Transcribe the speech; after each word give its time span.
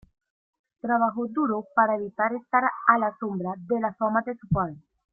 Trabajó 0.79 1.27
duro 1.27 1.67
para 1.75 1.95
evitar 1.95 2.33
estar 2.33 2.63
a 2.87 2.97
la 2.97 3.15
sombra 3.19 3.53
de 3.55 3.79
la 3.79 3.93
fama 3.93 4.23
de 4.25 4.35
su 4.35 4.47
padre. 4.47 4.77